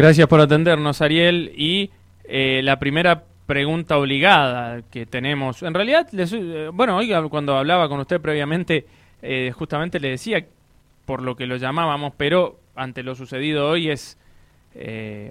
[0.00, 1.52] Gracias por atendernos, Ariel.
[1.54, 1.90] Y
[2.24, 8.00] eh, la primera pregunta obligada que tenemos, en realidad, eh, bueno, hoy cuando hablaba con
[8.00, 8.86] usted previamente,
[9.20, 10.46] eh, justamente le decía
[11.04, 14.16] por lo que lo llamábamos, pero ante lo sucedido hoy es,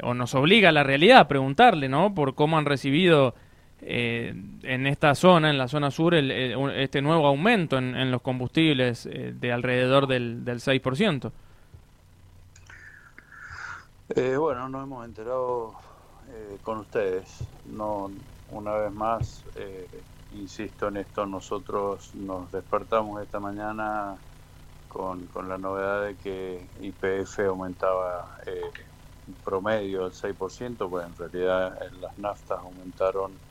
[0.04, 2.14] o nos obliga a la realidad a preguntarle, ¿no?
[2.14, 3.34] Por cómo han recibido
[3.82, 10.06] en esta zona, en la zona sur, este nuevo aumento en, los combustibles de alrededor
[10.06, 11.32] del, del 6%.
[14.16, 15.78] Eh, bueno, nos hemos enterado
[16.30, 17.48] eh, con ustedes.
[17.66, 18.12] No,
[18.48, 24.24] una vez más, eh, insisto en esto, nosotros nos despertamos esta mañana
[24.88, 28.62] con, con la novedad de que IPF aumentaba eh,
[29.44, 33.42] promedio el 6%, pues en realidad las naftas aumentaron,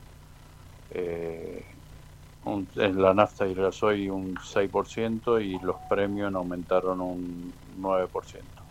[2.43, 8.68] un, la nafta y el gasoil un 6% y los premios aumentaron un 9%.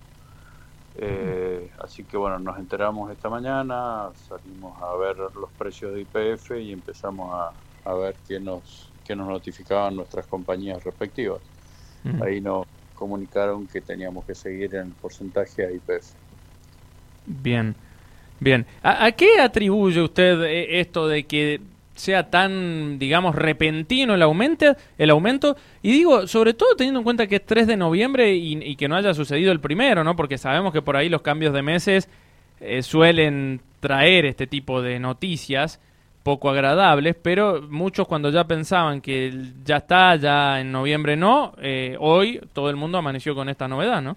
[1.01, 6.51] Eh, así que bueno, nos enteramos esta mañana, salimos a ver los precios de IPF
[6.61, 7.33] y empezamos
[7.85, 11.41] a, ver qué nos, qué nos notificaban nuestras compañías respectivas.
[12.21, 16.15] Ahí nos comunicaron que teníamos que seguir en el porcentaje a IPF.
[17.27, 17.77] Bien,
[18.41, 18.67] bien.
[18.83, 21.61] ¿A, qué atribuye usted eh, esto de que
[21.99, 25.57] sea tan, digamos, repentino el aumento, el aumento.
[25.83, 28.97] Y digo, sobre todo teniendo en cuenta que es 3 de noviembre y, que no
[28.97, 30.17] haya sucedido el primero, ¿no?
[30.17, 32.09] Porque sabemos que por ahí los cambios de meses
[32.61, 35.81] eh, suelen traer este tipo de noticias
[36.23, 39.33] poco agradables, pero muchos cuando ya pensaban que
[39.65, 44.03] ya está, ya en noviembre no, eh, hoy todo el mundo amaneció con esta novedad,
[44.03, 44.17] ¿no?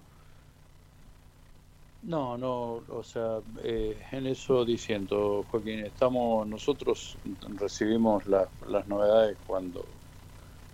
[2.02, 7.16] No, no, o sea, eh, en eso diciendo, Joaquín, estamos, nosotros
[7.60, 9.84] recibimos las novedades cuando,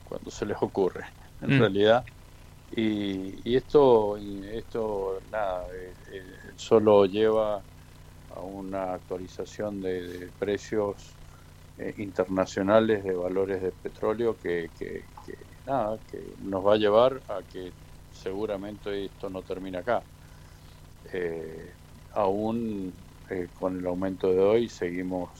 [0.09, 1.05] cuando se les ocurre,
[1.43, 1.61] en mm.
[1.61, 2.05] realidad.
[2.75, 6.23] Y, y, esto, esto, nada, eh, eh,
[6.57, 7.61] solo lleva
[8.35, 11.15] a una actualización de, precios
[11.99, 17.41] internacionales de valores de petróleo que, que, que, nada, que nos va a llevar a
[17.53, 17.71] que
[18.13, 20.03] seguramente esto no termina acá
[21.13, 21.71] eh,
[22.15, 22.93] aún
[23.31, 25.31] eh, con el aumento de hoy seguimos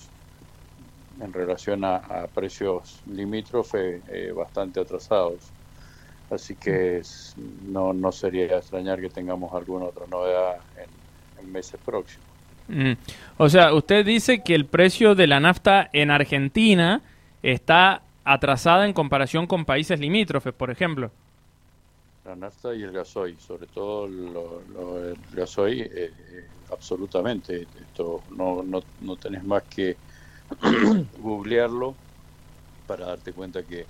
[1.21, 2.01] en relación a,
[2.33, 5.51] precios limítrofes eh, bastante atrasados.
[6.31, 7.03] Así que
[7.67, 12.27] no, no sería extrañar que tengamos alguna otra novedad en, meses próximos.
[12.69, 12.93] Mm.
[13.39, 17.01] O sea, usted dice que el precio de la nafta en Argentina
[17.43, 21.11] está atrasada en comparación con países limítrofes, por ejemplo
[22.29, 27.69] la nafta y el gasoil, sobre todo lo, el gasoil, eh, eh, absolutamente.
[27.75, 29.99] Esto no, no, no tenés más que
[31.19, 31.97] googlearlo
[32.87, 33.87] para darte cuenta que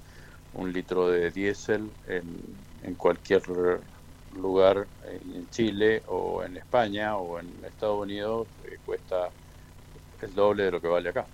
[0.52, 2.40] un litro de diésel en,
[2.82, 3.42] en cualquier
[4.30, 9.32] lugar en Chile o en España o en Estados Unidos eh, cuesta
[10.20, 11.28] el doble de lo que vale acá.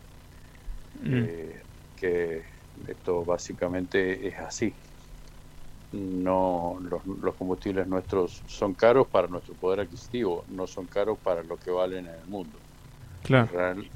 [0.94, 1.26] Mm.
[1.96, 2.44] que
[2.86, 4.74] esto básicamente es así
[5.92, 11.56] no los, combustibles nuestros son caros para nuestro poder adquisitivo, no son caros para lo
[11.56, 12.58] que valen en el mundo.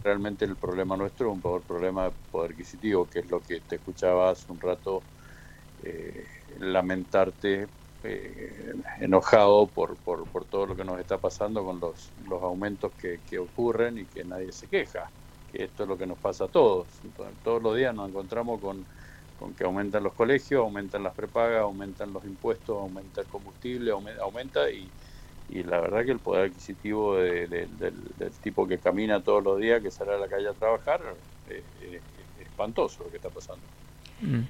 [0.02, 3.76] realmente el problema nuestro es un problema de poder adquisitivo, que es lo que te
[3.76, 5.02] escuchaba hace un rato
[5.82, 6.24] eh,
[6.60, 7.68] lamentarte
[8.04, 12.92] eh, enojado por, por, por, todo lo que nos está pasando con los, los aumentos
[12.92, 15.10] que, que ocurren y que nadie se queja,
[15.50, 16.86] que esto es lo que nos pasa a todos.
[17.42, 18.84] todos los días nos encontramos con
[19.38, 24.70] con que aumentan los colegios, aumentan las prepagas, aumentan los impuestos, aumenta el combustible, aumenta
[24.70, 24.88] y,
[25.48, 27.68] y la verdad que el poder adquisitivo del,
[28.42, 31.00] tipo que camina todos los días, que sale a la calle a trabajar,
[31.48, 31.62] es,
[32.40, 33.62] espantoso lo que está pasando.
[34.20, 34.40] Mm.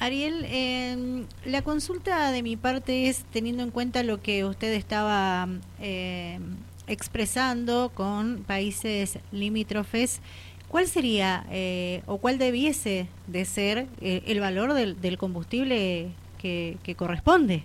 [0.00, 5.48] Ariel, eh, la consulta de mi parte es teniendo en cuenta lo que usted estaba
[5.80, 6.40] eh,
[6.88, 10.20] expresando con países limítrofes
[10.68, 17.62] ¿Cuál sería eh, o cuál debiese de ser eh, el valor del, combustible que, corresponde?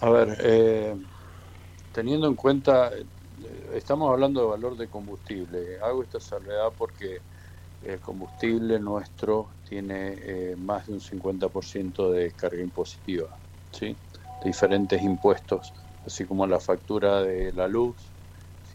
[0.00, 0.96] A ver, eh,
[1.92, 2.90] teniendo en cuenta,
[3.72, 5.78] estamos hablando de valor de combustible.
[5.80, 7.20] Hago esta salvedad porque
[7.82, 13.38] el combustible nuestro tiene más de un 50% de carga impositiva,
[13.70, 13.96] ¿sí?
[14.42, 15.72] de diferentes impuestos,
[16.04, 18.13] así como la factura de la luz,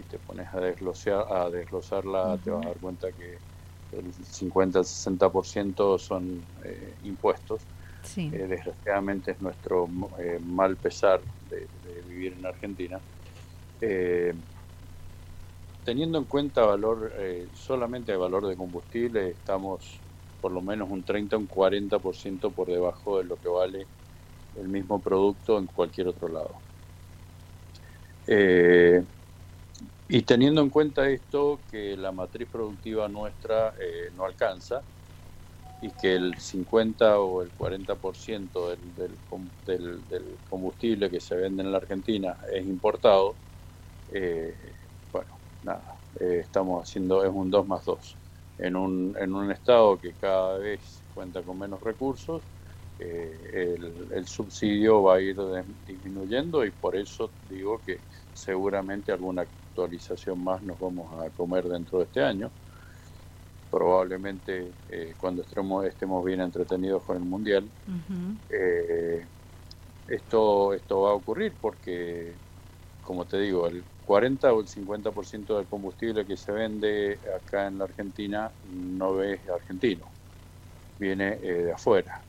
[0.10, 3.38] te pones a desglosar, a desglosarla, te vas a dar cuenta que
[3.92, 7.62] el 50 al 60% son eh, impuestos.
[8.18, 9.90] Eh, desgraciadamente es nuestro
[10.20, 11.68] eh, mal pesar de,
[12.08, 13.00] vivir en Argentina.
[15.84, 17.14] teniendo en cuenta valor
[17.54, 20.00] solamente el valor de combustible, estamos
[20.42, 23.86] por lo menos un 30 o un 40% por debajo de lo que vale
[24.60, 26.56] el mismo producto en cualquier otro lado.
[28.28, 29.04] Eh,
[30.12, 34.82] y teniendo en cuenta esto, que la matriz productiva nuestra eh, no alcanza
[35.84, 38.96] y que el 50 o el 40% del,
[39.68, 43.36] del, del, combustible que se vende en la Argentina es importado,
[44.12, 44.56] eh,
[45.12, 45.30] bueno,
[45.62, 48.18] nada, estamos haciendo, es un 2 más 2.
[48.58, 52.42] En un, en un estado que cada vez cuenta con menos recursos,
[52.98, 55.38] el, el, subsidio va a ir
[55.88, 58.00] disminuyendo y por eso digo que
[58.34, 59.46] seguramente alguna
[59.80, 62.52] actualización más nos vamos a comer dentro de este año.
[63.72, 67.64] Probablemente eh, cuando estemos, estemos bien entretenidos con el Mundial.
[68.50, 69.26] Eh,
[70.08, 72.34] esto, esto va a ocurrir porque,
[73.04, 77.78] como te digo, el 40 o el 50% del combustible que se vende acá en
[77.78, 80.08] la Argentina no es argentino,
[80.98, 82.22] viene eh, de afuera.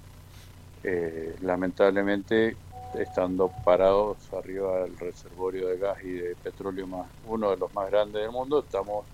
[1.41, 2.57] lamentablemente
[2.99, 7.91] estando parados arriba del reservorio de gas y de petróleo más uno de los más
[7.91, 9.05] grandes del mundo, estamos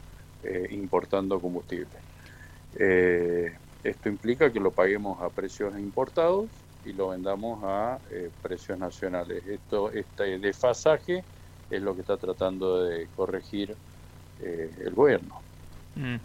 [0.42, 1.98] eh, importando combustible.
[2.78, 3.52] Eh,
[3.84, 6.46] esto implica que lo paguemos a precios importados
[6.84, 9.46] y lo vendamos a eh, precios nacionales.
[9.46, 11.24] Esto, este desfasaje
[11.70, 13.74] es lo que está tratando de corregir
[14.38, 15.40] el gobierno.
[15.94, 16.16] Mm.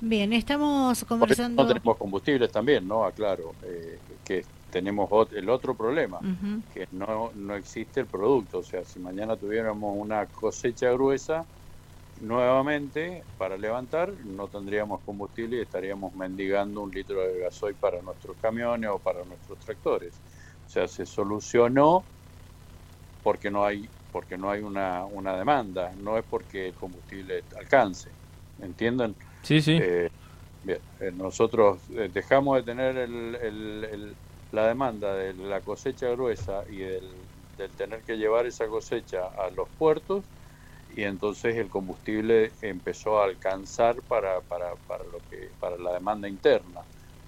[0.00, 1.62] Bien, estamos conversando.
[1.62, 3.04] No tenemos combustibles también, ¿no?
[3.04, 3.54] Aclaro,
[4.24, 4.44] que
[4.76, 6.20] tenemos el otro problema,
[6.74, 8.58] que no, no existe el producto.
[8.58, 11.46] O sea, si mañana tuviéramos una cosecha gruesa,
[12.20, 18.36] nuevamente para levantar no tendríamos combustible y estaríamos mendigando un litro de gasoil para nuestros
[18.36, 20.12] camiones o para nuestros tractores.
[20.66, 22.04] O sea, se solucionó
[23.22, 28.10] porque no hay porque no hay una, una demanda, no es porque el combustible alcance.
[28.60, 29.14] ¿Entienden?
[29.42, 29.78] Sí, sí.
[29.80, 30.10] Eh,
[30.64, 34.14] bien, eh, nosotros eh, dejamos de tener el
[34.56, 37.04] la demanda de la cosecha gruesa y del,
[37.76, 40.24] tener que llevar esa cosecha a los puertos
[40.96, 46.26] y entonces el combustible empezó a alcanzar para, para, para lo que para la demanda
[46.26, 46.80] interna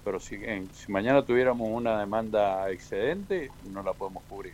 [0.03, 0.37] pero si,
[0.73, 4.53] si mañana tuviéramos una demanda excedente no la podemos cubrir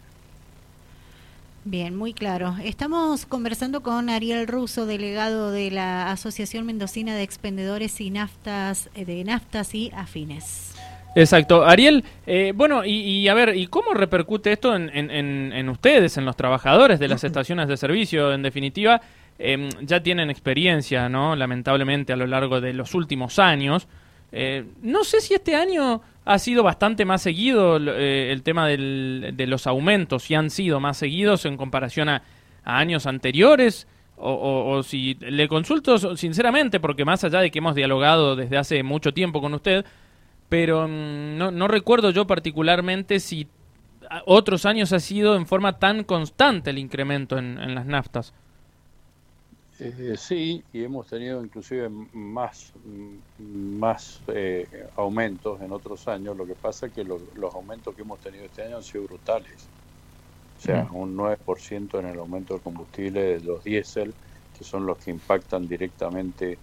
[1.68, 2.56] Bien, muy claro.
[2.64, 9.04] Estamos conversando con Ariel Russo, delegado de la Asociación Mendocina de Expendedores y Naftas, eh,
[9.04, 10.75] de Naftas y Afines.
[11.16, 11.66] Exacto.
[11.66, 16.36] Ariel, eh, bueno, y, a ver, ¿y cómo repercute esto en, en, ustedes, en los
[16.36, 18.34] trabajadores de las estaciones de servicio?
[18.34, 19.02] En definitiva,
[19.40, 21.38] em, ya tienen experiencia, ¿no?
[21.38, 23.88] Lamentablemente, a lo largo de los últimos años.
[24.34, 29.46] Eh, no sé si este año ha sido bastante más seguido eh, el tema de
[29.48, 32.24] los aumentos, si han sido más seguidos en comparación a,
[32.66, 33.88] años anteriores.
[34.18, 38.82] O, o, si le consulto sinceramente, porque más allá de que hemos dialogado desde hace
[38.82, 39.86] mucho tiempo con usted,
[40.50, 43.48] pero mm, no, no recuerdo yo particularmente si
[44.26, 48.34] otros años ha sido en forma tan constante el incremento en, las naftas.
[49.80, 52.72] Eh, sí, y hemos tenido inclusive más,
[53.38, 56.38] más eh, aumentos en otros años.
[56.38, 57.22] Lo que pasa es que los
[57.54, 59.68] aumentos que hemos tenido este año han sido brutales.
[60.58, 60.96] O sea, mm.
[60.96, 64.14] un 9% en el aumento del combustible de los diésel,
[64.58, 66.58] que son los que impactan directamente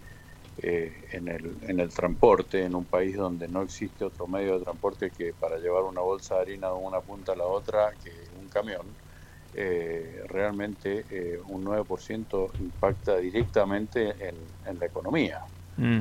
[0.58, 4.64] eh, en, el, en el transporte, en un país donde no existe otro medio de
[4.64, 8.28] transporte que para llevar una bolsa de harina de una punta a la otra que
[8.32, 8.94] un camión,
[9.54, 15.40] eh, realmente eh, un 9% impacta directamente en, la economía.
[15.76, 16.00] Mm.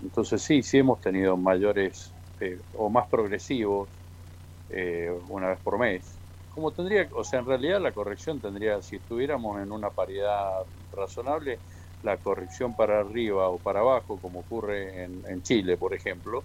[0.00, 2.12] entonces sí, sí hemos tenido mayores
[2.72, 3.90] o más progresivos
[5.28, 6.20] una vez por mes.
[6.48, 11.60] Como tendría, o sea, en realidad la corrección tendría, si estuviéramos en una paridad razonable,
[12.02, 16.42] la corrección para arriba o para abajo, como ocurre en, Chile, por ejemplo,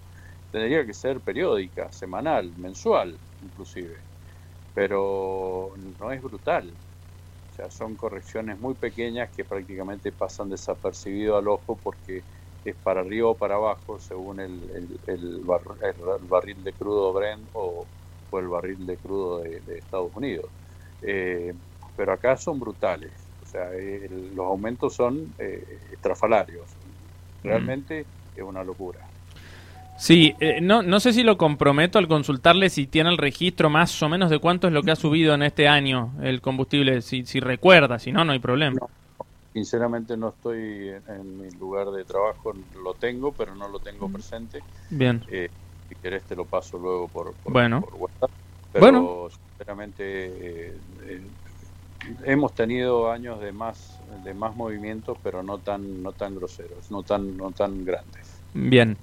[0.51, 3.95] tendría que ser periódica, semanal, mensual, inclusive.
[4.74, 6.69] Pero no es brutal.
[7.51, 12.21] O sea, son correcciones muy pequeñas que prácticamente pasan desapercibido al ojo porque
[12.65, 14.59] es para arriba o para abajo según el,
[16.27, 17.85] barril de crudo Brent o,
[18.33, 20.45] el barril de crudo de, Estados Unidos.
[21.01, 21.53] Eh,
[21.95, 23.25] pero acá son brutales
[24.35, 26.65] los aumentos son eh, estrafalarios.
[27.43, 29.00] Realmente es una locura.
[29.97, 34.01] Sí, eh, no, no sé si lo comprometo al consultarle si tiene el registro más
[34.03, 37.25] o menos de cuánto es lo que ha subido en este año el combustible, si,
[37.25, 38.79] si recuerda, si no, no hay problema.
[39.53, 44.59] sinceramente no estoy en, mi lugar de trabajo, lo tengo, pero no lo tengo presente.
[44.89, 45.24] Bien.
[45.29, 45.50] Eh,
[45.88, 47.88] si querés te lo paso luego por, bueno.
[47.97, 48.31] WhatsApp.
[48.74, 50.74] Pero sinceramente
[51.07, 51.21] eh,
[52.25, 57.03] hemos tenido años de más de más movimientos, pero no tan no tan groseros, no
[57.03, 58.41] tan no tan grandes.
[58.53, 58.97] Bien,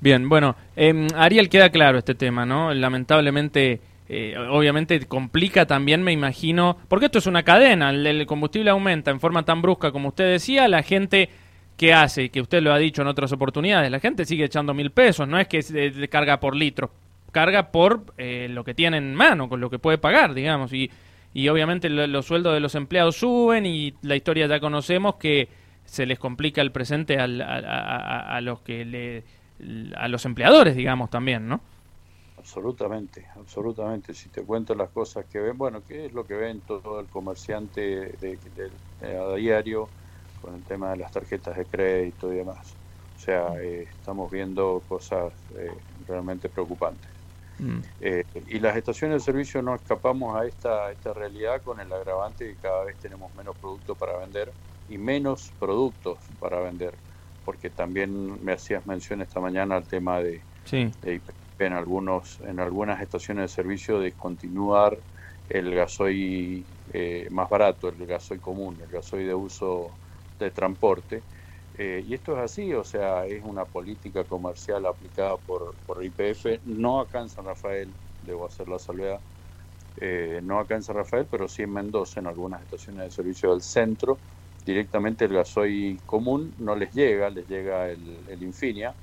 [0.00, 2.74] bien, bueno, eh, Ariel queda claro este tema, ¿no?
[2.74, 9.10] Lamentablemente eh, obviamente complica también, me imagino, porque esto es una cadena, el, combustible aumenta
[9.10, 11.28] en forma tan brusca como usted decía, la gente
[11.76, 14.92] que hace, que usted lo ha dicho en otras oportunidades, la gente sigue echando mil
[14.92, 16.90] pesos, no es que se carga por litro,
[17.32, 20.90] carga por eh, lo que tiene en mano, con lo que puede pagar, digamos, y,
[21.34, 25.48] y obviamente los sueldos de los empleados suben y la historia ya conocemos que
[25.84, 29.24] se les complica el presente al, a, a, los que le,
[29.96, 31.60] a los empleadores, digamos, también, ¿no?
[32.38, 34.14] Absolutamente, absolutamente.
[34.14, 37.06] Si te cuento las cosas que ven, bueno, ¿qué es lo que ven todo el
[37.06, 37.80] comerciante
[38.20, 38.38] de,
[39.02, 39.88] a diario
[40.40, 42.74] con el tema de las tarjetas de crédito y demás?
[43.16, 45.72] O sea, eh, estamos viendo cosas eh,
[46.06, 47.17] realmente preocupantes.
[47.58, 47.80] Mm.
[48.00, 52.46] Eh, y las estaciones de servicio no escapamos a esta, esta realidad con el agravante
[52.46, 54.54] que cada vez tenemos menos productos para vender
[54.86, 57.00] y menos productos para vender,
[57.44, 60.90] porque también me hacías mención esta mañana al tema de, sí.
[61.02, 61.22] de
[61.58, 65.02] en algunos en algunas estaciones de servicio discontinuar
[65.48, 69.98] el gasoil eh, más barato, el gasoil común, el gasoil de uso
[70.38, 71.24] de transporte.
[71.80, 76.98] Eh, y esto es así, o sea, es una política comercial aplicada por, IPF, no
[76.98, 79.22] acá en San Rafael, debo hacer la salvedad,
[79.96, 83.52] eh, no acá en San Rafael, pero sí en Mendoza, en algunas estaciones de servicio
[83.52, 84.18] del centro,
[84.64, 88.96] directamente el gasoil común no les llega, les llega el, el Infinia,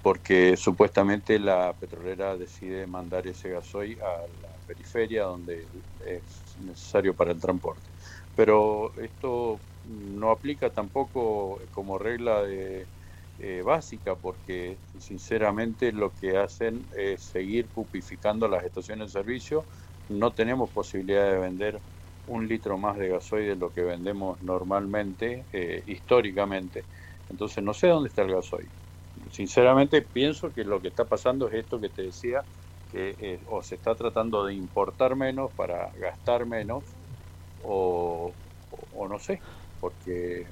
[0.00, 5.68] porque supuestamente la petrolera decide mandar ese gasoil a la periferia donde
[6.06, 7.90] es necesario para el transporte.
[8.32, 12.88] Pero esto no aplica tampoco como regla de,
[13.38, 19.66] eh, básica porque sinceramente lo que hacen es seguir pupificando las estaciones de servicio.
[20.08, 21.82] No tenemos posibilidad de vender
[22.26, 26.86] un litro más de gasoil de lo que vendemos normalmente, eh, históricamente.
[27.28, 28.70] Entonces no sé dónde está el gasoil
[29.30, 32.46] sinceramente pienso que lo que está pasando es esto que te decía,
[32.88, 36.96] que eh, o se está tratando de importar menos para gastar menos,
[37.62, 38.34] o,
[39.08, 39.40] no sé,
[39.80, 40.46] porque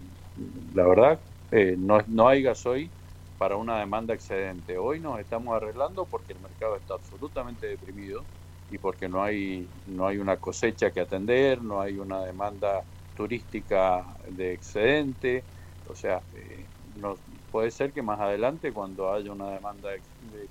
[0.73, 2.93] la verdad eh, no, no hay gasoil
[3.37, 4.79] para una demanda excedente.
[4.79, 8.27] Hoy nos estamos arreglando porque el mercado está absolutamente deprimido
[8.69, 14.17] y porque no hay, no hay una cosecha que atender, no hay una demanda turística
[14.29, 15.47] de excedente,
[15.85, 17.15] o sea, eh, no,
[17.51, 19.91] puede ser que más adelante, cuando haya una demanda,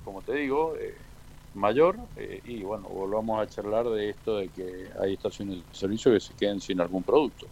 [0.02, 0.96] como te digo, eh,
[1.54, 6.12] mayor, eh, y bueno, volvamos a charlar de esto de que hay estaciones de servicio
[6.12, 7.48] que se queden sin algún producto.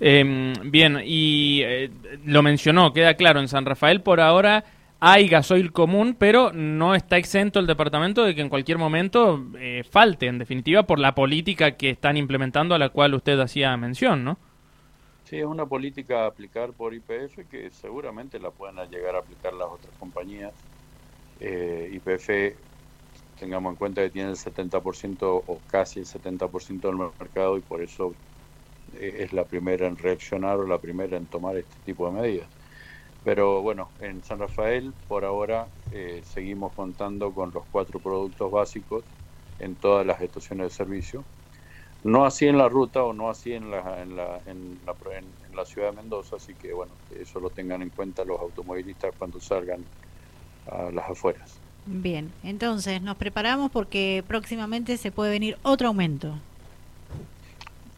[0.00, 1.90] Em, bien, y eh,
[2.24, 4.64] lo mencionó, queda claro, en San Rafael por ahora
[4.98, 9.44] hay gasoil común, pero no está exento el departamento de que en cualquier momento
[9.90, 14.22] falte, en definitiva, por la política que están implementando a la cual usted hacía mención,
[14.22, 14.38] ¿no?
[15.32, 19.54] Sí, es una política a aplicar por IPF que seguramente la pueden llegar a aplicar
[19.54, 20.52] las otras compañías.
[21.40, 22.54] Eh, IPF,
[23.40, 27.80] tengamos en cuenta que tiene el 70% o casi el 70% del mercado y por
[27.80, 28.14] eso eh,
[29.00, 32.48] es la primera en reaccionar o la primera en tomar este tipo de medidas.
[33.24, 39.04] Pero bueno, en San Rafael por ahora eh, seguimos contando con los cuatro productos básicos
[39.58, 41.24] en todas las estaciones de servicio
[42.04, 45.56] no así en la ruta o no así en la, en la, en la, en
[45.56, 49.40] la ciudad de Mendoza, así que bueno, eso lo tengan en cuenta los automovilistas cuando
[49.40, 49.84] salgan
[50.70, 51.58] a las afueras.
[51.86, 56.34] Bien, entonces nos preparamos porque próximamente se puede venir otro aumento.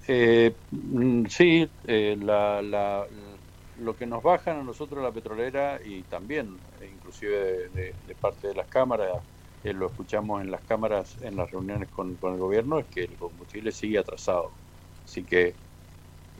[0.06, 3.06] Eh, mm, sí, eh, la, la,
[3.80, 8.66] lo que nos bajan a nosotros la petrolera y también inclusive de parte de las
[8.66, 9.23] cámaras
[9.73, 13.73] lo escuchamos en las cámaras, en las reuniones con, el gobierno, es que el combustible
[13.73, 14.50] sigue atrasado.
[15.04, 15.54] Así que,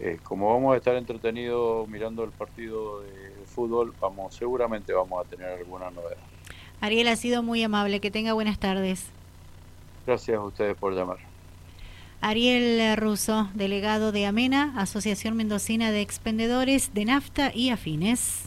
[0.00, 5.28] eh, como vamos a estar entretenidos mirando el partido de, fútbol, vamos seguramente vamos a
[5.28, 6.18] tener alguna novedad.
[6.80, 9.06] Ariel ha sido muy amable, que tenga buenas tardes.
[10.06, 11.34] Gracias a ustedes por llamar.
[12.25, 18.45] Ariel Russo, delegado de AMENA, Asociación Mendocina de Expendedores de Nafta y Afines.